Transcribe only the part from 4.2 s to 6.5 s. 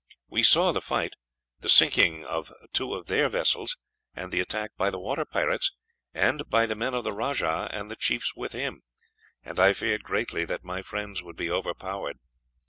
the attack by the water pirates, and